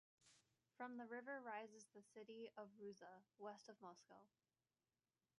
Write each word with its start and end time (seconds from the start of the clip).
From 0.77 0.97
the 0.97 1.05
river 1.05 1.41
rises 1.45 1.85
the 1.93 2.01
city 2.01 2.49
of 2.57 2.69
Rouza, 2.81 3.21
West 3.37 3.69
of 3.69 3.75
Moscow. 3.83 4.25